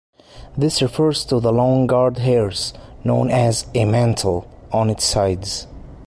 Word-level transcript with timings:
This 0.57 0.81
refers 0.81 1.23
to 1.25 1.39
the 1.39 1.53
long 1.53 1.85
guard 1.85 2.17
hairs, 2.17 2.73
known 3.03 3.29
as 3.29 3.67
a 3.75 3.85
"mantle", 3.85 4.47
on 4.71 4.89
its 4.89 5.03
sides. 5.03 5.67